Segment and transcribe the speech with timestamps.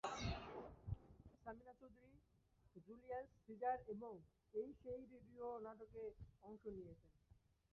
[1.41, 2.15] Samina Chowdhury
[2.85, 4.13] "Julius Caesar" এবং
[4.53, 6.03] "এই সেই" রেডিও নাটকে
[6.43, 7.11] অংশ নিয়েছেন।